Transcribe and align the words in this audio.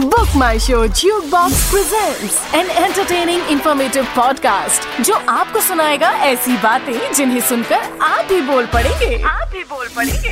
Book 0.00 0.36
my 0.36 0.58
show 0.58 0.86
jukebox 1.24 1.70
presents 1.70 2.54
an 2.54 2.70
entertaining 2.70 3.48
informative 3.50 4.04
podcast 4.16 5.00
जो 5.00 5.14
आपको 5.14 5.60
सुनाएगा 5.60 6.10
ऐसी 6.26 6.56
बातें 6.56 7.12
जिन्हें 7.14 7.40
सुनकर 7.40 7.98
आप 8.02 8.24
भी 8.24 8.40
बोल 8.40 8.66
पड़ेंगे। 8.66 9.22
आप 9.22 9.48
भी 9.48 9.64
बोल 9.64 9.88
पड़ेंगे। 9.96 10.30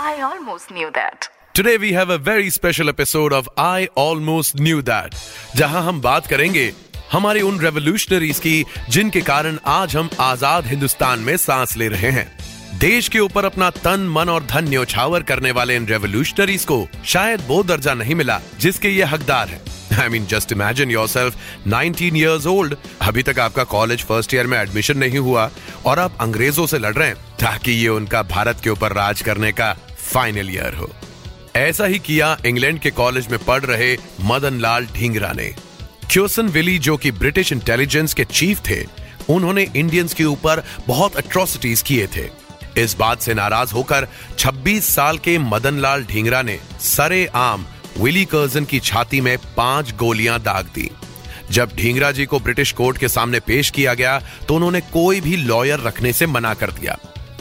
I 0.00 0.20
almost 0.22 0.72
knew 0.72 0.88
that 0.90 1.28
Today 1.54 1.76
we 1.82 1.92
have 1.92 2.10
a 2.10 2.18
very 2.18 2.50
special 2.50 2.90
episode 2.92 3.32
of 3.32 3.48
I 3.58 3.88
Almost 4.00 4.60
Knew 4.64 4.82
That, 4.82 5.14
जहाँ 5.56 5.82
हम 5.82 6.00
बात 6.00 6.26
करेंगे 6.26 6.72
हमारे 7.12 7.40
उन 7.40 7.60
रेवोल्यूशनरीज 7.60 8.38
की 8.38 8.64
जिनके 8.88 9.20
कारण 9.20 9.58
आज 9.66 9.96
हम 9.96 10.10
आज़ाद 10.20 10.66
हिंदुस्तान 10.66 11.18
में 11.18 11.36
सांस 11.36 11.76
ले 11.76 11.88
रहे 11.88 12.10
हैं। 12.10 12.37
देश 12.70 13.08
के 13.08 13.18
ऊपर 13.18 13.44
अपना 13.44 13.68
तन, 13.70 14.00
मन 14.10 14.28
और 14.28 14.44
धन 14.44 14.68
न्योछावर 14.68 15.22
करने 15.22 15.50
वाले 15.50 15.76
इन 15.76 15.86
रेवोल्यूशनरीज 15.86 16.64
को 16.64 16.86
शायद 17.04 17.42
वो 17.46 17.62
दर्जा 17.62 17.94
नहीं 17.94 18.14
मिला, 18.14 18.40
जिसके 18.60 18.88
ये 18.88 19.04
हकदार 19.04 19.48
है। 19.48 19.60
I 20.00 20.08
mean 20.08 20.26
just 20.26 20.52
imagine 20.52 20.90
yourself 21.08 21.66
nineteen 21.66 22.16
years 22.16 22.46
old 22.46 22.76
अभी 23.02 23.22
तक 23.22 23.38
आपका 23.38 23.64
कॉलेज 23.64 24.02
फ़र्स्ट 24.04 24.34
ईयर 24.34 24.46
में 24.46 24.58
एडमिशन 24.58 24.98
नहीं 24.98 25.18
हुआ 25.18 25.50
और 25.86 25.98
आप 25.98 26.18
अंग्रेज़ों 26.20 26.66
से 26.66 26.78
लड़ 26.78 26.94
रहे 26.94 27.08
हैं, 27.08 27.16
ताकि 27.40 27.72
ये 27.72 27.88
उनका 27.88 28.22
भारत 28.24 28.60
के 28.64 28.70
ऊपर 28.70 28.92
राज 28.92 29.22
करने 29.22 29.52
का 29.52 29.72
फाइनल 30.12 30.50
ईयर 30.50 30.74
हो। 30.74 30.90
ऐसा 31.56 31.84
ही 31.84 31.98
किया 31.98 32.36
इंग्लैंड 32.46 32.78
के 32.80 32.90
कॉलेज 32.90 33.28
में 33.28 33.38
पढ़ 33.44 33.64
रहे 33.64 33.96
मदन 34.20 34.60
लाल 34.60 34.86
ढींगरा 34.86 35.32
ने। 35.32 35.54
क्योसन 36.10 36.48
विली 36.48 36.78
जो 36.78 36.96
कि 36.96 37.10
ब्रिटिश 37.12 37.52
इंटेलिजेंस 37.52 38.14
के 38.14 38.24
चीफ 38.24 38.60
थे, 38.70 38.82
उन्होंने 39.28 39.66
इंडियंस 39.76 40.14
के 40.14 40.24
ऊपर 40.24 40.62
बहुत 40.86 41.16
अट्रोसिटीज 41.16 41.82
किए 41.82 42.06
थे। 42.06 42.26
इस 42.78 42.96
बात 42.96 43.20
से 43.20 43.34
नाराज़ 43.34 43.72
होकर 43.74 44.06
26 44.38 44.80
साल 44.84 45.18
के 45.18 45.38
मदन 45.38 45.78
लाल 45.78 46.04
ढींगरा 46.04 46.42
ने 46.42 46.58
सरे 46.80 47.24
आम 47.34 47.66
विली 47.98 48.24
कर्जन 48.24 48.64
की 48.64 48.80
छाती 48.80 49.20
में 49.20 49.36
पाँच 49.56 49.94
गोलियाँ 49.96 50.38
दाग 50.40 50.66
दी। 50.74 50.90
जब 51.50 51.70
ढींगरा 51.76 52.10
जी 52.12 52.26
को 52.26 52.40
ब्रिटिश 52.40 52.72
कोर्ट 52.72 52.98
के 52.98 53.08
सामने 53.08 53.40
पेश 53.40 53.70
किया 53.70 53.94
गया 53.94 54.18
तो 54.48 54.54
उन्होंने 54.54 54.80
कोई 54.80 55.20
भी 55.20 55.36
लॉयर 55.36 55.80
रखने 55.80 56.12
से 56.12 56.26
मना 56.26 56.54
कर 56.54 56.70
दिया। 56.70 56.98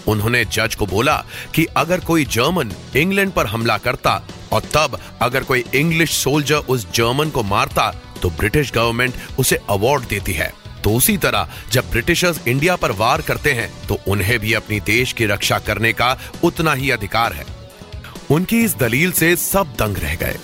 उन्होंने 0.07 0.43
जज 0.45 0.75
को 0.75 0.85
बोला 0.85 1.15
कि 1.55 1.65
अगर 1.77 1.99
कोई 1.99 2.25
जर्मन 2.25 2.71
इंग्लैंड 2.95 3.31
पर 3.31 3.47
हमला 3.47 3.77
करता 3.77 4.21
और 4.51 4.61
तब 4.73 4.99
अगर 5.21 5.43
कोई 5.43 5.63
इंग्लिश 5.75 6.11
सोल्जर 6.13 6.55
उस 6.55 6.91
जर्मन 6.91 7.29
को 7.29 7.43
मारता 7.43 7.89
तो 8.21 8.29
ब्रिटिश 8.29 8.71
गवर्नमेंट 8.73 9.13
उसे 9.39 9.59
अवार्ड 9.69 10.03
देती 10.03 10.33
है। 10.33 10.51
तो 10.87 10.91
उसी 10.95 11.15
तरह, 11.17 11.49
जब 11.71 11.89
ब्रिटिशर्स 11.91 12.39
इंडिया 12.47 12.75
पर 12.75 12.91
वार 12.91 13.21
करते 13.21 13.51
हैं 13.51 13.69
तो 13.87 13.97
उन्हें 14.07 14.37
भी 14.39 14.53
अपनी 14.53 14.79
देश 14.79 15.11
की 15.13 15.25
रक्षा 15.25 15.57
करने 15.59 15.91
का 15.93 16.17
उतना 16.43 16.73
ही 16.73 16.91
अधिकार 16.91 17.33
है। 17.33 17.45
उनकी 18.31 18.59
इस 18.59 18.75
दलील 18.75 19.11
से 19.11 19.35
सब 19.35 19.73
दंग 19.79 19.97
रह 19.97 20.15
गए। 20.15 20.37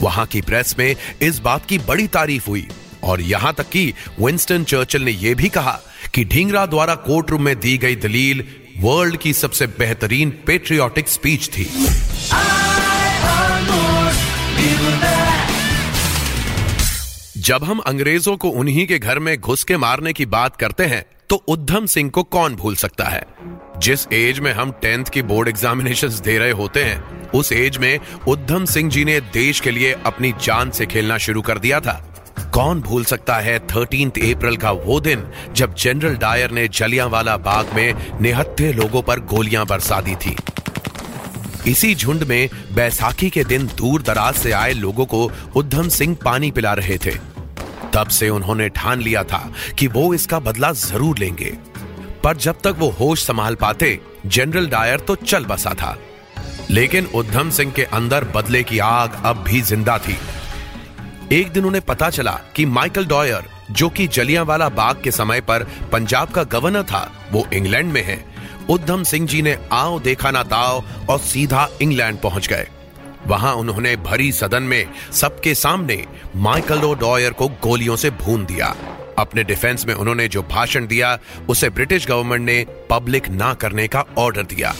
वहाँ 0.00 0.26
की 0.26 0.40
प्रेस 0.40 0.74
में 0.78 0.94
इस 1.22 1.38
बात 1.38 1.66
की 1.66 1.78
बड़ी 1.78 2.06
तारीफ़ 2.08 2.46
हुई 2.46 2.66
और 3.04 3.20
यहाँ 3.20 3.54
तक 3.54 3.68
कि 3.68 3.92
विंस्टन 4.20 4.64
चर्चिल 4.64 5.02
ने 5.02 5.10
यह 5.12 5.34
भी 5.34 5.48
कहा 5.48 5.78
कि 6.14 6.24
ढींगरा 6.24 6.66
द्वारा 6.66 6.94
कोर्ट 7.08 7.30
रूम 7.30 7.42
में 7.42 7.58
दी 7.60 7.76
गई 7.78 7.96
दलील 7.96 8.44
वर्ल्ड 8.78 9.16
की 9.16 9.32
सबसे 9.32 9.66
बेहतरीन 9.78 10.30
पेट्रियाटिक 10.46 11.08
स्पीच 11.08 11.48
थी। 11.48 11.70
जब 17.46 17.64
हम 17.64 17.78
अंग्रेज़ों 17.78 18.36
को 18.36 18.48
उन्हीं 18.50 18.86
के 18.86 18.98
घर 18.98 19.18
में 19.18 19.36
घुस 19.40 19.62
के 19.64 19.76
मारने 19.76 20.12
की 20.12 20.24
बात 20.26 20.56
करते 20.56 20.84
हैं 20.84 21.04
तो 21.30 21.36
उद्धम 21.48 21.84
सिंह 21.86 22.08
को 22.10 22.22
कौन 22.22 22.54
भूल 22.54 22.76
सकता 22.76 23.04
है? 23.04 23.22
जिस 23.78 24.06
एज 24.12 24.38
में 24.38 24.52
हम 24.52 24.70
टेंथ 24.72 25.04
की 25.04 25.22
बोर्ड 25.22 25.48
एग्जामिनेशन 25.48 26.08
दे 26.08 26.36
रहे 26.38 26.50
होते 26.50 26.82
हैं, 26.84 27.30
उस 27.30 27.52
एज 27.52 27.78
में 27.78 27.98
उद्धम 28.28 28.64
सिंह 28.64 28.90
जी 28.90 29.04
ने 29.04 29.20
देश 29.20 29.60
के 29.60 29.70
लिए 29.70 29.92
अपनी 30.06 30.32
जान 30.42 30.70
से 30.70 30.86
खेलना 30.86 31.18
शुरू 31.18 31.42
कर 31.42 31.58
दिया 31.58 31.80
था। 31.80 31.94
कौन 32.54 32.80
भूल 32.80 33.04
सकता 33.04 33.36
है 33.36 33.58
थर्टीन 33.66 34.10
अप्रैल 34.10 34.56
का 34.56 34.70
वो 34.70 35.00
दिन, 35.00 35.22
जब 35.52 35.74
जनरल 35.74 36.16
डायर 36.16 36.50
ने 36.50 36.66
जलियांवाला 36.68 37.36
बाग 37.36 37.72
में 37.74 38.20
निहत्थे 38.20 38.72
लोगों 38.72 39.02
पर 39.02 39.20
गोलियाँ 39.26 39.66
बरसा 39.66 40.00
दी 40.00 40.14
थी? 40.16 40.36
इसी 41.66 41.94
झुंड 41.94 42.22
में 42.22 42.48
बैसाखी 42.74 43.30
के 43.30 43.44
दिन 43.44 43.66
दूर 43.66 44.02
दराज 44.02 44.34
से 44.34 44.52
आए 44.52 44.72
लोगों 44.72 45.06
को 45.06 45.30
उद्धम 45.56 45.88
सिंह 45.88 46.16
पानी 46.24 46.50
पिला 46.50 46.74
रहे 46.74 46.98
थे। 46.98 47.35
तब 47.94 48.08
से 48.08 48.28
उन्होंने 48.28 48.68
ठान 48.68 49.00
लिया 49.00 49.22
था 49.24 49.52
कि 49.78 49.86
वो 49.86 50.12
इसका 50.14 50.38
बदला 50.38 50.72
ज़रूर 50.72 51.18
लेंगे। 51.18 51.52
पर 52.24 52.36
जब 52.36 52.60
तक 52.64 52.74
वो 52.78 52.88
होश 52.90 53.24
संभाल 53.24 53.54
पाते, 53.54 53.98
जनरल 54.26 54.68
डायर 54.68 55.00
तो 55.00 55.14
चल 55.14 55.44
बसा 55.44 55.74
था। 55.74 55.96
लेकिन 56.70 57.06
उद्धम 57.06 57.50
सिंह 57.50 57.72
के 57.72 57.82
अंदर 57.84 58.24
बदले 58.24 58.62
की 58.62 58.78
आग 58.78 59.22
अब 59.24 59.44
भी 59.48 59.60
ज़िंदा 59.60 59.98
थी। 59.98 60.16
एक 61.32 61.52
दिन 61.52 61.64
उन्हें 61.64 61.84
पता 61.84 62.10
चला 62.10 62.38
कि 62.56 62.64
माइकल 62.66 63.06
डॉयर, 63.06 63.44
जो 63.70 63.88
कि 63.88 64.06
जलियांवाला 64.06 64.68
बाग 64.68 65.00
के 65.02 65.10
समय 65.10 65.40
पर 65.40 65.66
पंजाब 65.92 66.30
का 66.30 66.42
गवर्नर 66.44 66.82
था, 66.82 67.10
वो 67.32 67.46
इंग्लैंड 67.52 67.92
में 67.92 68.02
है। 68.02 68.24
उद्धम 68.70 69.02
सिंह 69.02 69.26
जी 69.26 69.42
ने 69.42 69.56
आओ 69.72 69.98
देखा 70.00 70.30
ना 70.30 70.42
ताओ 70.42 70.82
और 71.10 71.18
सीधा 71.18 71.68
इंग्लैंड 71.82 72.20
पहुँच 72.20 72.48
गए। 72.48 72.68
वहाँ 73.26 73.54
उन्होंने 73.54 73.96
भरी 73.96 74.32
सदन 74.32 74.62
में 74.62 74.86
सबके 75.12 75.54
सामने 75.54 76.04
माइकल 76.36 76.84
ओ 76.84 76.94
डॉयर 76.94 77.30
को 77.30 77.48
गोलियों 77.48 77.96
से 77.96 78.10
भून 78.10 78.44
दिया। 78.44 78.74
अपने 79.18 79.42
डिफेंस 79.44 79.86
में 79.86 79.94
उन्होंने 79.94 80.28
जो 80.28 80.42
भाषण 80.42 80.86
दिया, 80.86 81.18
उसे 81.48 81.70
ब्रिटिश 81.70 82.06
गवर्नमेंट 82.06 82.42
ने 82.42 82.66
पब्लिक 82.90 83.28
ना 83.28 83.54
करने 83.54 83.88
का 83.88 84.04
ऑर्डर 84.18 84.42
दिया। 84.42 84.74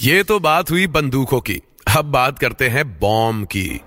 ये 0.00 0.22
तो 0.22 0.38
बात 0.40 0.70
हुई 0.70 0.86
बंदूकों 0.86 1.40
की। 1.40 1.60
अब 1.96 2.04
बात 2.04 2.38
करते 2.38 2.68
हैं 2.68 2.98
बॉम्ब 2.98 3.46
की। 3.46 3.80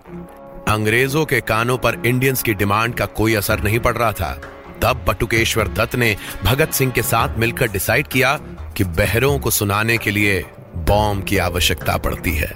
अंग्रेज़ों 0.67 1.25
के 1.25 1.41
कानों 1.41 1.77
पर 1.77 2.01
इंडियंस 2.05 2.43
की 2.43 2.53
डिमांड 2.53 2.95
का 2.95 3.05
कोई 3.05 3.33
असर 3.35 3.63
नहीं 3.63 3.79
पड़ 3.79 3.95
रहा 3.97 4.11
था। 4.11 4.41
तब 4.81 5.05
बटुकेश्वर 5.07 5.67
दत्त 5.67 5.95
ने 5.95 6.15
भगत 6.43 6.71
सिंह 6.71 6.91
के 6.91 7.01
साथ 7.01 7.37
मिलकर 7.37 7.67
डिसाइड 7.67 8.07
किया 8.07 8.39
कि 8.77 8.83
बहरों 8.83 9.37
को 9.39 9.51
सुनाने 9.51 9.97
के 9.97 10.11
लिए 10.11 10.43
बॉम्ब 10.87 11.23
की 11.23 11.37
आवश्यकता 11.37 11.97
पड़ती 11.97 12.31
है। 12.31 12.51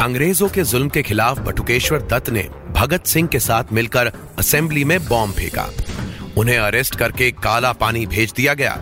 अंग्रेज़ों 0.00 0.48
के 0.48 0.62
जुल्म 0.64 0.88
के 0.88 1.02
खिलाफ 1.02 1.38
बटुकेश्वर 1.38 2.02
दत्त 2.02 2.30
ने 2.30 2.48
भगत 2.70 3.06
सिंह 3.06 3.28
के 3.28 3.40
साथ 3.40 3.72
मिलकर 3.72 4.12
असेंबली 4.38 4.84
में 4.84 4.98
बॉम्ब 5.08 5.34
फेंका। 5.34 5.68
उन्हें 6.36 6.58
अरेस्ट 6.58 6.94
करके 6.94 7.30
काला 7.30 7.72
पानी 7.72 8.06
भेज 8.06 8.32
दिया 8.32 8.54
गया 8.54 8.78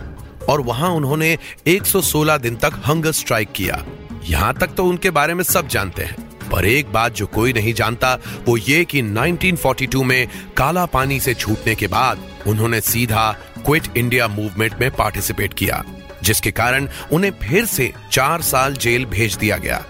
और 0.49 0.61
वहाँ 0.61 0.89
उन्होंने 0.89 1.37
116 1.67 2.37
दिन 2.37 2.55
तक 2.55 2.81
हंगर 2.87 3.11
स्ट्राइक 3.11 3.51
किया। 3.51 3.83
यहाँ 4.25 4.53
तक 4.53 4.73
तो 4.77 4.85
उनके 4.85 5.09
बारे 5.09 5.33
में 5.33 5.43
सब 5.43 5.67
जानते 5.67 6.03
हैं, 6.03 6.15
पर 6.49 6.65
एक 6.65 6.91
बात 6.91 7.15
जो 7.15 7.25
कोई 7.27 7.53
नहीं 7.53 7.73
जानता, 7.73 8.17
वो 8.45 8.57
ये 8.57 8.83
कि 8.85 9.01
1942 9.01 10.03
में 10.03 10.27
काला 10.57 10.85
पानी 10.85 11.19
से 11.19 11.33
छूटने 11.33 11.75
के 11.75 11.87
बाद 11.87 12.27
उन्होंने 12.47 12.81
सीधा 12.81 13.31
क्विट 13.65 13.97
इंडिया 13.97 14.27
मूवमेंट 14.27 14.79
में 14.81 14.89
पार्टिसिपेट 14.91 15.53
किया। 15.53 15.83
जिसके 16.23 16.51
कारण 16.51 16.87
उन्हें 17.11 17.31
फिर 17.41 17.65
से 17.67 17.91
चार 18.11 18.41
साल 18.43 18.75
जेल 18.77 19.05
भेज 19.07 19.35
दिया 19.35 19.57
गया। 19.57 19.83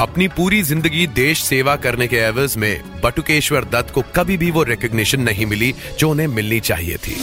अपनी 0.00 0.28
पूरी 0.28 0.62
ज़िंदगी 0.62 1.06
देश 1.14 1.42
सेवा 1.42 1.74
करने 1.76 2.06
के 2.08 2.16
एवज 2.18 2.56
में 2.56 3.00
बटुकेश्वर 3.02 3.64
दत्त 3.64 3.92
को 3.94 4.02
कभी 4.16 4.36
भी 4.36 4.50
वो 4.50 4.62
रिकग्निशन 4.64 5.20
नहीं 5.20 5.46
मिली 5.46 5.74
जो 5.98 6.10
उन्हें 6.10 6.26
मिलनी 6.28 6.60
चाहिए 6.60 6.96
थी। 6.96 7.16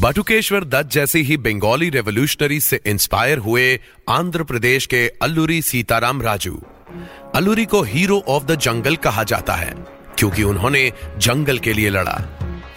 बटुकेश्वर 0.00 0.64
दत्त 0.64 0.90
जैसे 0.90 1.20
ही 1.20 1.36
बंगाली 1.38 1.88
रेवोल्यूशनरी 1.90 2.60
से 2.60 2.80
इंस्पायर 2.86 3.38
हुए 3.38 3.64
आंध्र 4.08 4.42
प्रदेश 4.42 4.86
के 4.86 5.06
अल्लूरी 5.22 5.60
सीताराम 5.62 6.22
राजू। 6.22 6.60
अल्लूरी 7.34 7.64
को 7.64 7.82
हीरो 7.84 8.22
ऑफ़ 8.28 8.44
द 8.44 8.54
जंगल 8.58 8.96
कहा 8.98 9.22
जाता 9.24 9.54
है, 9.54 9.74
क्योंकि 10.18 10.42
उन्होंने 10.42 10.90
जंगल 11.18 11.58
के 11.58 11.72
लिए 11.72 11.90
लड़ा। 11.90 12.18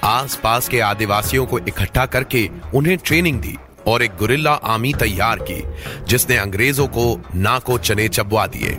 आसपास 0.04 0.68
के 0.70 0.80
आदिवासियों 0.80 1.46
को 1.46 1.60
इकट्ठा 1.60 2.06
करके 2.06 2.50
उन्हें 2.76 2.98
ट्रेनिंग 2.98 3.40
दी 3.42 3.56
और 3.88 4.04
एक 4.04 4.16
गुरिल्ला 4.20 4.52
आर्मी 4.52 4.94
तैयार 4.94 5.40
की 5.42 5.62
जिसने 6.08 6.38
अंग्रेज़ों 6.38 6.88
को 6.88 7.06
नाको 7.36 7.78
चने 7.78 8.08
चबवा 8.10 8.46
दिए। 8.48 8.78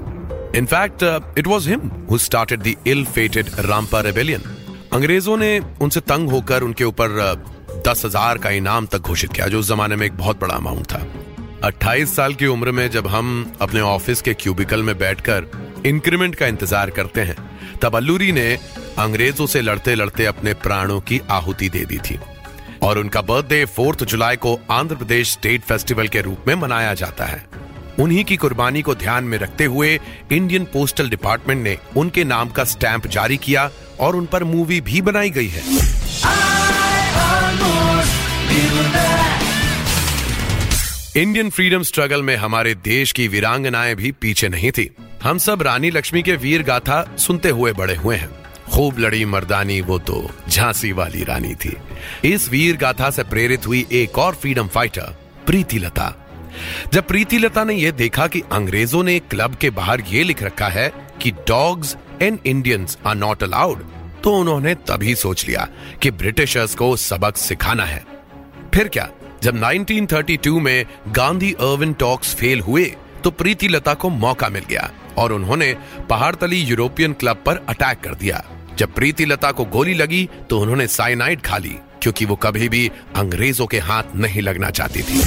In fact 0.59 1.03
it 1.39 1.47
was 1.47 1.69
him 1.71 1.91
who 2.11 2.19
started 2.19 2.63
the 2.63 2.75
ill 2.87 3.05
fated 3.07 3.51
Rampa 3.61 4.01
rebellion 4.01 4.43
अंग्रेज़ों 4.93 5.37
ने 5.37 5.59
उनसे 5.83 6.01
तंग 6.03 6.31
होकर 6.31 6.63
उनके 6.63 6.85
ऊपर 6.85 7.21
uh, 7.25 7.39
दस 7.89 8.05
हज़ार 8.05 8.39
का 8.39 8.51
इनाम 8.51 8.87
तक 8.87 8.99
घोषित 8.99 9.33
किया 9.33 9.47
जो 9.47 9.59
उस 9.61 9.69
जमाने 9.69 9.97
में 9.97 10.07
एक 10.07 10.17
बहुत 10.17 10.41
बड़ा 10.41 10.55
अमाउंट 10.55 10.87
था। 10.87 11.01
28 11.65 12.15
साल 12.17 12.35
की 12.35 12.47
उम्र 12.47 12.73
में 12.73 12.89
जब 12.91 13.07
हम 13.07 13.57
अपने 13.61 13.81
ऑफ़िस 13.81 14.23
के 14.23 14.35
क्यूबिकल 14.35 14.83
में 14.83 14.97
बैठकर 14.99 15.47
इंक्रीमेंट 15.87 16.35
का 16.35 16.47
इंतज़ार 16.47 16.91
करते 16.91 17.21
हैं 17.21 17.37
तब 17.83 17.97
अल्लूरी 17.97 18.33
ने 18.33 18.59
अंग्रेज़ों 18.99 19.47
से 19.47 19.61
लड़ते 19.61 19.95
लड़ते 19.95 20.25
अपने 20.25 20.55
प्राणों 20.55 21.01
की 21.01 21.21
आहुति 21.31 21.69
दे 21.69 21.85
दी 21.85 21.99
थी 21.99 22.19
और 22.83 22.99
उनका 22.99 23.21
बर्थडे 23.23 23.65
फोर्थ 23.65 24.05
जुलाई 24.05 24.37
को 24.37 24.59
आंध्र 24.71 24.97
प्रदेश 24.97 25.33
स्टेट 25.33 25.63
फेस्टिवल 25.63 26.09
के 26.09 26.21
रूप 26.21 26.45
में 26.49 26.55
मनाया 26.55 26.95
जाता 26.95 27.25
है। 27.25 27.45
उन्हीं 28.01 28.25
की 28.25 28.37
कुर्बानी 28.37 28.83
को 28.83 28.95
ध्यान 28.95 29.25
में 29.25 29.39
रखते 29.39 29.65
हुए 29.65 30.01
इंडियन 30.33 30.65
पोस्टल 30.65 31.09
डिपार्टमेंट 31.11 31.63
ने 31.63 31.77
उनके 31.97 32.25
नाम 32.25 32.49
का 32.49 32.65
स्टैंप 32.65 33.07
जारी 33.07 33.37
किया 33.37 33.71
और 34.01 34.17
उन 34.17 34.27
पर 34.27 34.45
मूवी 34.45 34.81
भी 34.81 35.01
बनाई 35.03 35.31
गई 35.31 35.49
है। 35.49 35.63
इंडियन 41.17 41.51
फ्रीडम 41.51 41.83
स्ट्रगल 41.83 42.23
में 42.23 42.37
हमारे 42.37 42.75
देश 42.75 43.13
की 43.13 43.29
वीरांगनाएँ 43.29 43.95
भी 43.95 44.13
पीछे 44.13 44.49
नहीं 44.49 44.71
थी। 44.71 44.91
हम 45.25 45.39
सब 45.39 45.63
रानी 45.63 45.91
लक्ष्मी 45.91 46.23
के 46.23 46.33
वीर 46.37 46.63
गाथा 46.63 47.17
सुनते 47.17 47.49
हुए 47.49 47.73
बड़े 47.73 47.95
हुए 47.95 48.17
हैं। 48.17 48.29
खूब 48.73 48.99
लड़ी 48.99 49.25
मर्दानी 49.25 49.81
वो 49.81 49.99
तो 49.99 50.17
झांसी 50.49 50.91
वाली 50.93 51.23
रानी 51.25 51.55
थी। 51.55 51.77
इस 52.25 52.49
वीर 52.49 52.77
गाथा 52.77 53.09
से 53.11 53.23
प्रेरित 53.23 53.67
हुई 53.67 53.87
एक 53.93 54.19
और 54.19 54.35
फ्रीडम 54.35 54.67
फाइटर 54.69 55.15
प्रीति 55.47 55.79
लता 55.79 56.09
जब 56.93 57.07
प्रीति 57.07 57.39
लता 57.39 57.65
ने 57.65 57.75
यह 57.75 57.91
देखा 57.91 58.27
कि 58.27 58.43
अंग्रेज़ों 58.53 59.03
ने 59.05 59.19
क्लब 59.21 59.55
के 59.55 59.71
बाहर 59.71 60.03
यह 60.09 60.25
लिख 60.25 60.43
रखा 60.43 60.69
है 60.69 60.89
कि 61.23 61.31
dogs 61.49 61.97
and 62.23 62.39
Indians 62.47 62.99
are 63.07 63.15
not 63.15 63.43
allowed 63.43 63.85
तो 64.25 64.35
उन्होंने 64.37 64.75
तभी 64.89 65.15
सोच 65.15 65.47
लिया 65.49 65.67
कि 66.03 66.11
ब्रिटिशर्स 66.11 66.75
को 66.75 66.95
सबक 66.97 67.37
सिखाना 67.37 67.85
है। 67.85 68.05
फिर 68.75 68.89
क्या, 68.89 69.09
जब 69.43 69.63
1932 69.63 70.61
में 70.61 70.85
गांधी 71.09 71.53
अर्विन 71.53 71.93
टॉक्स 71.95 72.35
फेल 72.35 72.61
हुए 72.61 72.85
तो 73.25 73.31
प्रीति 73.31 73.69
लता 73.69 73.95
को 73.95 74.11
मौका 74.11 74.49
मिल 74.49 74.65
गया। 74.69 74.91
और 75.19 75.33
उन्होंने 75.33 75.75
पहाड़तली 76.11 76.61
यूरोपियन 76.61 77.13
क्लब 77.13 77.43
पर 77.47 77.65
अटैक 77.69 78.01
कर 78.01 78.15
दिया। 78.15 78.43
जब 78.79 78.95
प्रीति 78.95 79.25
लता 79.25 79.53
को 79.53 79.65
गोली 79.65 79.95
लगी 79.95 80.29
तो 80.51 80.61
उन्होंने 80.61 80.87
साइनाइड 80.87 81.43
खा 81.43 81.59
ली, 81.59 81.77
क्योंकि 82.03 82.25
वो 82.25 82.37
कभी 82.37 82.69
भी 82.69 82.91
अंग्रेज़ों 83.17 83.67
के 83.67 83.79
हाथ 83.81 84.17
नहीं 84.17 84.43
लगना 84.43 84.71
चाहती 84.71 85.03
थी। 85.03 85.23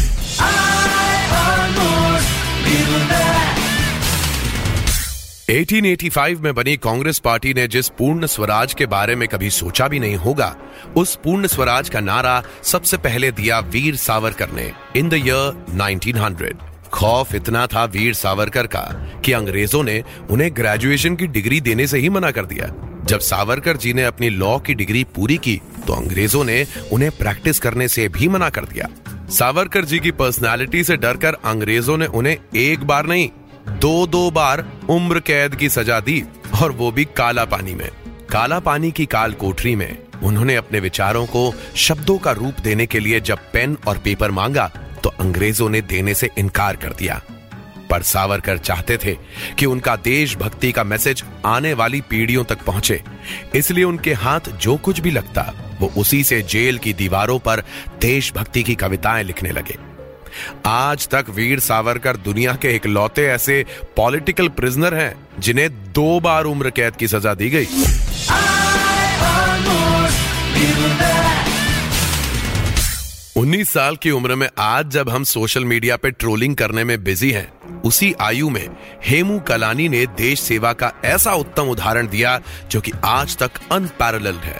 1885 5.49 6.39
में 6.41 6.53
बनी 6.55 6.75
कांग्रेस 6.77 7.19
पार्टी 7.19 7.53
ने 7.53 7.67
जिस 7.67 7.89
पूर्ण 7.89 8.25
स्वराज 8.25 8.73
के 8.73 8.85
बारे 8.85 9.15
में 9.15 9.27
कभी 9.27 9.49
सोचा 9.49 9.87
भी 9.87 9.99
नहीं 9.99 10.15
होगा, 10.15 10.55
उस 10.95 11.15
पूर्ण 11.23 11.47
स्वराज 11.47 11.89
का 11.89 11.99
नारा 11.99 12.41
सबसे 12.63 12.97
पहले 12.97 13.31
दिया 13.31 13.59
वीर 13.59 13.95
सावरकर 13.95 14.51
ने, 14.51 14.71
इन 14.95 15.09
द 15.09 15.13
ईयर 15.13 15.65
1900 15.73 16.76
खौफ 16.93 17.33
इतना 17.35 17.65
था 17.67 17.83
वीर 17.85 18.13
सावरकर 18.13 18.67
का 18.67 18.81
कि 19.25 19.31
अंग्रेज़ों 19.31 19.83
ने 19.83 20.03
उन्हें 20.29 20.49
ग्रेजुएशन 20.55 21.15
की 21.15 21.27
डिग्री 21.27 21.61
देने 21.61 21.87
से 21.87 21.99
ही 21.99 22.09
मना 22.09 22.31
कर 22.31 22.45
दिया। 22.45 22.73
जब 23.05 23.19
सावरकर 23.19 23.77
जी 23.77 23.93
ने 23.93 24.03
अपनी 24.03 24.29
लॉ 24.29 24.57
की 24.59 24.73
डिग्री 24.73 25.03
पूरी 25.15 25.37
की 25.37 25.59
तो 25.87 25.93
अंग्रेज़ों 25.93 26.43
ने 26.43 26.65
उन्हें 26.91 27.11
प्रैक्टिस 27.11 27.59
करने 27.59 27.87
से 27.87 28.07
भी 28.09 28.27
मना 28.27 28.49
कर 28.49 28.65
दिया। 28.65 28.89
सावरकर 29.29 29.85
जी 29.85 29.99
की 29.99 30.11
पर्सनालिटी 30.11 30.83
से 30.83 30.97
डरकर 30.97 31.37
अंग्रेज़ों 31.45 31.97
ने 31.97 32.05
उन्हें 32.05 32.37
एक 32.55 32.83
बार 32.83 33.05
नहीं 33.05 33.29
दो 33.69 34.07
दो 34.07 34.29
बार 34.31 34.65
उम्र 34.89 35.19
कैद 35.19 35.55
की 35.55 35.69
सजा 35.69 35.99
दी, 35.99 36.23
और 36.61 36.71
वो 36.71 36.91
भी 36.91 37.05
काला 37.17 37.45
पानी 37.45 37.73
में। 37.73 37.89
काला 38.29 38.59
पानी 38.59 38.91
की 38.91 39.05
काल 39.05 39.33
कोठरी 39.33 39.75
में 39.75 39.97
उन्होंने 40.23 40.55
अपने 40.55 40.79
विचारों 40.79 41.25
को 41.25 41.53
शब्दों 41.75 42.17
का 42.17 42.31
रूप 42.31 42.59
देने 42.59 42.85
के 42.85 42.99
लिए 42.99 43.19
जब 43.19 43.39
पेन 43.53 43.77
और 43.87 43.97
पेपर 43.97 44.31
मांगा 44.31 44.71
तो 45.03 45.09
अंग्रेज़ों 45.09 45.69
ने 45.69 45.81
देने 45.81 46.13
से 46.13 46.29
इनकार 46.37 46.75
कर 46.75 46.89
दिया। 46.89 47.21
पर 47.89 48.01
सावरकर 48.01 48.57
चाहते 48.57 48.97
थे 48.97 49.17
कि 49.59 49.65
उनका 49.65 49.95
देशभक्ति 49.95 50.71
का 50.71 50.83
मैसेज 50.83 51.23
आने 51.45 51.73
वाली 51.73 52.01
पीढ़ियों 52.01 52.43
तक 52.43 52.61
पहुँचे। 52.61 53.03
इसलिए 53.55 53.83
उनके 53.83 54.13
हाथ 54.13 54.39
जो 54.39 54.77
कुछ 54.77 54.99
भी 54.99 55.11
लगता, 55.11 55.53
वो 55.79 55.93
उसी 55.97 56.23
से 56.23 56.41
जेल 56.41 56.77
की 56.77 56.93
दीवारों 56.93 57.39
पर 57.39 57.63
देशभक्ति 58.01 58.63
की 58.63 58.75
कविताएँ 58.75 59.23
लिखने 59.23 59.51
लगे। 59.51 59.77
आज 60.65 61.07
तक 61.07 61.25
वीर 61.29 61.59
सावरकर 61.59 62.17
दुनिया 62.17 62.53
के 62.53 62.75
इकलौते 62.75 63.25
ऐसे 63.25 63.65
पॉलिटिकल 63.95 64.47
प्रिजनर 64.47 64.93
हैं, 64.93 65.15
जिन्हें 65.39 65.69
दो 65.69 66.19
बार 66.19 66.43
उम्र 66.43 66.69
कैद 66.69 66.95
की 66.95 67.07
सजा 67.07 67.33
दी 67.33 67.49
गई। 67.49 67.67
उन्नीस 73.37 73.69
साल 73.69 73.95
की 73.95 74.11
उम्र 74.11 74.35
में 74.35 74.47
आज 74.57 74.89
जब 74.89 75.09
हम 75.09 75.23
सोशल 75.23 75.65
मीडिया 75.65 75.95
पे 75.97 76.11
ट्रोलिंग 76.11 76.55
करने 76.55 76.83
में 76.83 77.03
बिज़ी 77.03 77.29
हैं, 77.31 77.81
उसी 77.81 78.11
आयु 78.21 78.49
में 78.49 78.67
हेमू 79.05 79.39
कलानी 79.39 79.87
ने 79.89 80.05
देश 80.17 80.39
सेवा 80.39 80.71
का 80.73 80.91
ऐसा 81.05 81.33
उत्तम 81.33 81.69
उदाहरण 81.69 82.07
दिया 82.07 82.39
जो 82.71 82.81
कि 82.81 82.91
आज 83.05 83.37
तक 83.37 83.59
अनपैरेलल्ड 83.71 84.39
है। 84.39 84.59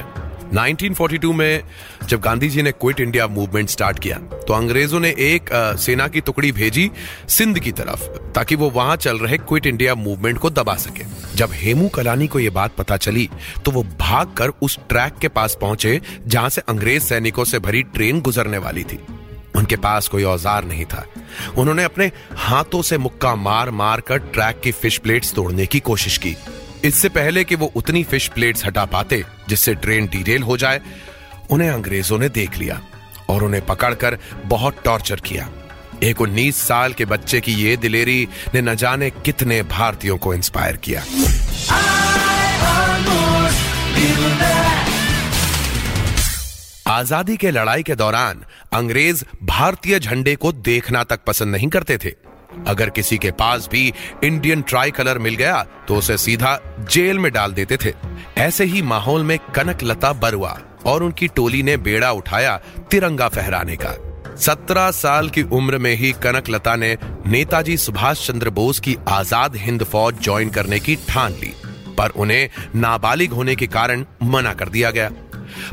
1942 0.56 1.33
में 1.33 1.63
जब 2.03 2.21
गांधी 2.21 2.50
जी 2.50 2.62
ने 2.62 2.71
क्विट 2.71 3.00
इंडिया 3.00 3.27
मूवमेंट 3.27 3.69
स्टार्ट 3.69 4.00
किया 4.00 4.18
तो 4.18 4.53
अंग्रेज़ों 4.53 5.00
ने 5.00 5.09
एक 5.09 5.50
सेना 5.79 6.07
की 6.07 6.21
टुकड़ी 6.21 6.51
भेजी 6.51 6.89
सिंध 7.29 7.59
की 7.59 7.71
तरफ़, 7.71 8.07
ताकि 8.33 8.56
वो 8.56 8.69
वहाँ 8.69 8.95
चल 8.97 9.18
रहे 9.18 9.38
क्विट 9.39 9.65
इंडिया 9.65 9.95
मूवमेंट 9.95 10.38
को 10.38 10.50
दबा 10.51 10.75
सके। 10.77 11.03
जब 11.38 11.50
हेमू 11.54 11.88
कलानी 11.89 12.28
को 12.28 12.39
यह 12.39 12.51
बात 12.51 12.75
पता 12.75 12.98
चली 12.98 13.30
तो 13.66 13.72
वो 13.72 13.84
भागकर 14.00 14.50
उस 14.62 14.78
ट्रैक 14.89 15.18
के 15.22 15.28
पास 15.28 15.57
पहुँचे, 15.62 16.00
जहाँ 16.28 16.50
से 16.50 16.62
अंग्रेज़ 16.62 17.04
सैनिकों 17.04 17.44
से 17.44 17.60
भरी 17.60 17.84
ट्रेन 17.86 18.22
गुजरने 18.22 18.57
वाली 18.57 18.84
थी। 18.84 19.00
उनके 19.56 19.75
पास 19.75 20.07
कोई 20.07 20.24
औज़ार 20.24 20.66
नहीं 20.66 20.86
था। 20.86 21.06
उन्होंने 21.57 21.84
अपने 21.84 22.12
हाथों 22.38 22.81
से 22.81 22.98
मुक्का 22.98 23.36
मार 23.36 23.72
मार 23.72 24.01
कर 24.01 24.18
ट्रैक 24.18 24.60
की 24.63 24.72
फ़िश 24.72 24.98
प्लेट्स 24.98 25.34
तोड़ने 25.34 25.66
की 25.66 25.80
कोशिश 25.80 26.18
की। 26.18 26.36
इससे 26.86 27.10
पहले 27.10 27.44
कि 27.44 27.56
वो 27.56 27.72
उतनी 27.75 28.04
फ़िश 28.04 28.28
प्लेट्स 28.28 28.66
हटा 28.66 28.86
पाते, 28.86 29.24
जिससे 29.50 29.75
ट्रेन 29.75 30.07
डिटेल 30.07 30.44
हो 30.44 30.57
जाए, 30.57 30.81
उन्हें 31.50 31.69
अंग्रेज़ों 31.69 32.19
ने 32.19 32.30
देख 32.30 32.57
लिया 32.57 32.81
और 33.30 33.44
उन्हें 33.44 33.66
पकड़कर 33.66 34.18
बहुत 34.45 34.84
टॉर्चर 34.86 35.19
किया। 35.19 35.50
एक 36.03 36.21
उन्नीस 36.21 36.57
साल 36.57 36.94
के 36.94 37.05
बच्चे 37.05 37.39
की 37.41 37.53
ये 37.53 37.75
दिलेरी 37.77 38.27
ने 38.53 38.61
न 38.61 38.75
जाने 38.75 39.09
कितने 39.09 39.61
भारतीयों 39.63 40.17
को 40.17 40.33
इंस्पायर 40.33 40.77
किया। 40.77 41.01
आज़ादी 46.89 47.38
के 47.38 47.51
लड़ाई 47.51 47.83
के 47.83 47.95
दौरान 47.95 48.44
अंग्रेज़ 48.73 49.23
भारतीय 49.44 49.99
झंडे 49.99 50.35
को 50.35 50.51
देखना 50.51 51.03
तक 51.03 51.23
पसंद 51.27 51.55
नहीं 51.55 51.69
करते 51.69 51.97
थे। 51.97 52.13
अगर 52.67 52.89
किसी 52.89 53.17
के 53.17 53.31
पास 53.31 53.67
भी 53.71 53.93
इंडियन 54.23 54.61
ट्राई 54.61 54.91
कलर 54.91 55.17
मिल 55.19 55.35
गया 55.35 55.61
तो 55.88 55.95
उसे 55.95 56.17
सीधा 56.17 56.57
जेल 56.91 57.19
में 57.19 57.31
डाल 57.33 57.53
देते 57.53 57.77
थे। 57.77 57.93
ऐसे 58.38 58.65
ही 58.65 58.81
माहौल 58.81 59.23
में 59.23 59.38
कनक 59.55 59.83
लता 59.83 60.13
बरुआ 60.15 60.57
और 60.85 61.03
उनकी 61.03 61.27
टोली 61.27 61.63
ने 61.63 61.77
बेड़ा 61.79 62.11
उठाया 62.11 62.57
तिरंगा 62.91 63.27
फहराने 63.27 63.75
का। 63.75 63.95
सत्रह 64.39 64.89
साल 64.92 65.30
की 65.30 65.42
उम्र 65.51 65.78
में 65.78 65.94
ही 65.95 66.12
कनक 66.24 66.50
लता 66.50 66.75
ने 66.75 66.95
नेताजी 67.28 67.78
सुभाष 67.78 68.25
चंद्र 68.28 68.50
बोस 68.50 68.80
की 68.80 68.95
आज़ाद 69.07 69.56
हिंद 69.56 69.84
फौज 69.84 70.19
ज्वाइन 70.24 70.50
करने 70.50 70.80
की 70.80 70.95
ठान 71.07 71.34
ली, 71.34 71.54
पर 71.98 72.10
उन्हें 72.16 72.50
नाबालिग 72.75 73.31
होने 73.31 73.56
के 73.56 73.68
कारण 73.68 74.06
मना 74.24 74.54
कर 74.54 74.69
दिया 74.69 74.92
गया। 74.92 75.10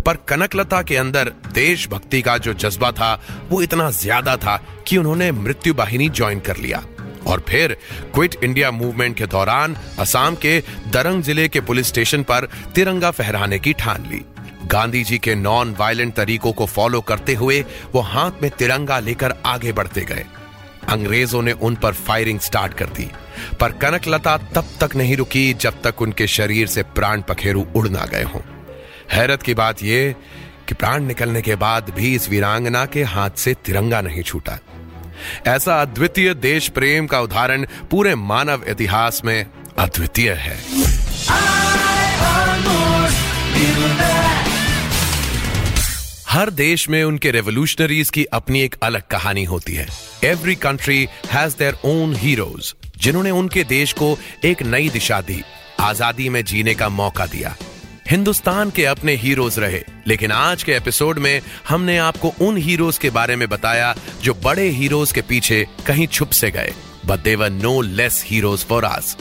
पर 0.06 0.16
कनकलता 0.28 0.82
के 0.82 0.96
अंदर 0.96 1.32
देशभक्ति 1.54 2.22
का 2.22 2.36
जो 2.38 2.52
जज्बा 2.54 2.90
था, 2.92 3.14
वो 3.50 3.62
इतना 3.62 3.90
ज़्यादा 3.92 4.36
था 4.36 4.56
कि 4.86 4.96
उन्होंने 4.96 5.30
मृत्यु 5.32 5.74
बाहिनी 5.74 6.08
ज्वाइन 6.10 6.40
कर 6.40 6.56
लिया। 6.56 6.82
और 7.26 7.44
फिर 7.48 7.76
क्विट 8.14 8.34
इंडिया 8.44 8.70
मूवमेंट 8.70 9.16
के 9.16 9.26
दौरान 9.26 9.76
असम 9.98 10.36
के 10.42 10.58
दरंग 10.88 11.22
ज़िले 11.22 11.48
के 11.48 11.60
पुलिस 11.60 11.88
स्टेशन 11.88 12.22
पर 12.22 12.48
तिरंगा 12.74 13.10
फहराने 13.10 13.58
की 13.58 13.72
ठान 13.74 14.06
ली। 14.10 14.24
गांधी 14.64 15.04
जी 15.04 15.18
के 15.18 15.34
नॉन 15.34 15.74
वायलेंट 15.78 16.14
तरीकों 16.14 16.52
को 16.52 16.66
फॉलो 16.66 17.00
करते 17.00 17.34
हुए 17.34 17.64
वो 17.92 18.00
हाथ 18.00 18.30
में 18.42 18.50
तिरंगा 18.50 18.98
लेकर 18.98 19.34
आगे 19.46 19.72
बढ़ते 19.72 20.00
गए। 20.00 20.24
अंग्रेज़ों 20.88 21.42
ने 21.42 21.52
उन 21.52 21.74
पर 21.74 21.92
फायरिंग 21.92 22.40
स्टार्ट 22.40 22.74
कर 22.74 22.86
दी। 22.86 23.10
पर 23.60 23.72
कनकलता 23.72 24.36
तब 24.36 24.68
तक 24.80 24.96
नहीं 24.96 25.16
रुकी 25.16 25.54
जब 25.54 25.82
तक 25.82 26.02
उनके 26.02 26.26
शरीर 26.26 26.66
से 26.66 26.82
प्राण 26.82 27.22
पखेरु 27.22 27.64
उड़ 27.76 27.88
ना 27.88 28.04
गए 28.04 28.22
हों। 28.22 28.40
हैरत 29.12 29.42
की 29.42 29.54
बात 29.54 29.82
यह 29.82 30.14
कि 30.68 30.74
प्राण 30.74 31.04
निकलने 31.04 31.42
के 31.42 31.54
बाद 31.54 31.90
भी 31.90 32.14
इस 32.14 32.28
वीरांगना 32.28 32.86
के 32.86 33.02
हाथ 33.02 33.30
से 33.30 33.54
तिरंगा 33.54 34.00
नहीं 34.00 34.22
छूटा। 34.22 34.58
ऐसा 35.46 35.80
अद्वितीय 35.82 36.34
देश 36.34 36.68
प्रेम 36.68 37.06
का 37.06 37.20
उदाहरण 37.20 37.66
पूरे 37.90 38.14
मानव 38.14 38.64
इतिहास 38.68 39.22
में 39.24 39.46
अद्वितीय 39.78 40.32
है। 40.32 40.58
हर 46.34 46.50
देश 46.50 46.88
में 46.90 47.02
उनके 47.04 47.30
रेवोल्यूशनरीज 47.30 48.08
की 48.10 48.24
अपनी 48.34 48.60
एक 48.60 48.74
अलग 48.82 49.02
कहानी 49.10 49.42
होती 49.44 49.74
है। 49.74 49.86
Every 50.24 50.54
country 50.54 51.06
has 51.26 51.54
their 51.58 51.76
own 51.84 52.14
heroes 52.16 52.72
जिन्होंने 52.98 53.30
उनके 53.30 53.62
देश 53.64 53.92
को 53.92 54.08
एक 54.44 54.62
नई 54.62 54.88
दिशा 54.88 55.20
दी, 55.20 55.40
आज़ादी 55.80 56.28
में 56.28 56.42
जीने 56.44 56.74
का 56.74 56.88
मौका 56.88 57.26
दिया। 57.26 57.54
हिंदुस्तान 58.10 58.70
के 58.70 58.84
अपने 58.84 59.14
हीरोज 59.16 59.58
रहे, 59.58 59.80
लेकिन 60.06 60.32
आज 60.32 60.62
के 60.62 60.72
एपिसोड 60.72 61.18
में 61.18 61.40
हमने 61.68 61.96
आपको 61.98 62.32
उन 62.40 62.56
हीरोज 62.56 62.98
के 62.98 63.10
बारे 63.10 63.36
में 63.36 63.48
बताया, 63.48 63.94
जो 64.22 64.34
बड़े 64.34 64.68
हीरोज 64.70 65.12
के 65.12 65.22
पीछे 65.22 65.64
कहीं 65.86 66.06
छुप 66.08 66.30
से 66.30 66.50
गए। 66.50 66.72
But 67.06 67.22
there 67.22 67.50
no 67.52 67.80
less 67.82 68.22
heroes 68.26 68.64
for 68.64 68.84
us 68.84 69.16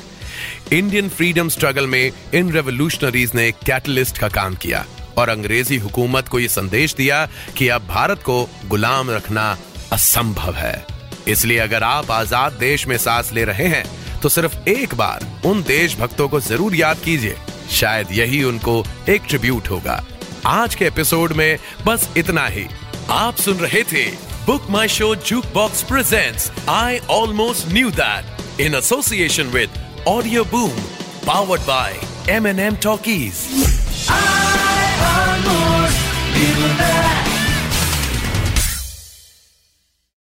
Indian 0.72 1.10
freedom 1.10 1.50
struggle 1.50 1.88
में 1.88 2.12
इन 2.34 2.52
रेवोल्यूशनरीज 2.52 3.36
ने 3.36 3.50
कैटलिस्ट 3.66 4.18
का 4.18 4.30
काम 4.32 4.56
किया। 4.56 4.86
और 5.18 5.30
अंग्रेज़ी 5.30 5.78
हुकूमत 5.78 6.28
को 6.28 6.40
यह 6.40 6.48
संदेश 6.48 6.94
दिया 6.94 7.26
कि 7.58 7.68
अब 7.68 7.88
भारत 7.88 8.24
को 8.24 8.44
गुलाम 8.68 9.10
रखना 9.12 9.46
असंभव 9.92 10.56
है। 10.56 10.86
इसलिए 11.28 11.58
अगर 11.60 11.84
आप 11.84 12.12
आज़ाद 12.12 12.54
देश 12.60 12.88
में 12.88 12.98
सांस 12.98 13.32
ले 13.34 13.44
रहे 13.46 13.68
हैं 13.68 13.86
तो 14.22 14.30
सिर्फ़ 14.30 14.58
एक 14.70 14.96
बार 14.96 15.26
उन 15.46 15.62
देशभक्तों 15.64 16.28
को 16.30 16.40
ज़रूर 16.42 16.76
याद 16.76 17.00
कीजिए। 17.06 17.36
शायद 17.72 18.12
यही 18.12 18.44
उनको 18.44 18.84
एक 19.10 19.22
ट्रिब्यूट 19.30 19.70
होगा। 19.70 20.04
आज 20.48 20.76
के 20.76 20.86
एपिसोड 20.86 21.34
में 21.34 21.58
बस 21.86 22.10
इतना 22.18 22.46
ही। 22.48 22.66
आप 23.12 23.36
सुन 23.36 23.58
रहे 23.58 23.84
थे 23.84 24.06
book 24.46 24.70
my 24.70 24.88
show 24.90 25.14
jukebox 25.54 25.84
presents 25.84 26.52
I 26.70 27.00
almost 27.12 27.72
knew 27.74 27.90
that 27.92 28.60
in 28.62 28.76
association 28.76 29.52
with 29.54 29.80
audio 30.08 30.44
boom 30.46 30.82
powered 31.28 31.62
by 31.62 32.00
M 32.30 32.48
N 32.48 32.60
M 32.60 32.76
talkies 32.84 33.73